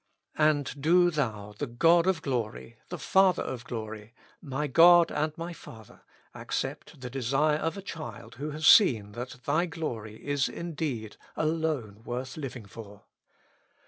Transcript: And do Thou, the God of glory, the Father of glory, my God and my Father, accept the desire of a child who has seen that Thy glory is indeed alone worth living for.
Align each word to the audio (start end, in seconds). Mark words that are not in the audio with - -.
And 0.39 0.81
do 0.81 1.11
Thou, 1.11 1.53
the 1.59 1.67
God 1.67 2.07
of 2.07 2.23
glory, 2.23 2.75
the 2.89 2.97
Father 2.97 3.43
of 3.43 3.63
glory, 3.65 4.15
my 4.41 4.65
God 4.65 5.11
and 5.11 5.31
my 5.37 5.53
Father, 5.53 6.01
accept 6.33 7.01
the 7.01 7.09
desire 7.11 7.57
of 7.57 7.77
a 7.77 7.83
child 7.83 8.37
who 8.37 8.49
has 8.49 8.65
seen 8.65 9.11
that 9.11 9.41
Thy 9.45 9.67
glory 9.67 10.15
is 10.15 10.49
indeed 10.49 11.17
alone 11.35 12.01
worth 12.03 12.35
living 12.35 12.65
for. 12.65 13.03